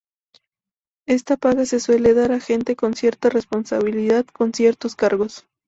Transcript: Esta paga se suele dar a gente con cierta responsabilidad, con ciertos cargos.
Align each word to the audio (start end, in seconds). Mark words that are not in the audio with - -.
Esta 1.05 1.37
paga 1.37 1.63
se 1.67 1.79
suele 1.79 2.15
dar 2.15 2.31
a 2.31 2.39
gente 2.39 2.75
con 2.75 2.95
cierta 2.95 3.29
responsabilidad, 3.29 4.25
con 4.25 4.51
ciertos 4.51 4.95
cargos. 4.95 5.45